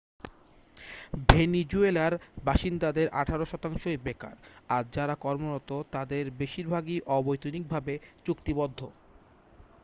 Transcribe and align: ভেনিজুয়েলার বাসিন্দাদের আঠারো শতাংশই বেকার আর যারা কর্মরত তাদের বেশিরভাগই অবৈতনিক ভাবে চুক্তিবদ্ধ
ভেনিজুয়েলার 1.27 2.13
বাসিন্দাদের 2.43 3.07
আঠারো 3.13 3.45
শতাংশই 3.47 3.97
বেকার 3.97 4.35
আর 4.69 4.83
যারা 4.93 5.15
কর্মরত 5.17 5.69
তাদের 5.91 6.23
বেশিরভাগই 6.39 6.97
অবৈতনিক 7.17 7.63
ভাবে 7.67 7.93
চুক্তিবদ্ধ 8.25 8.79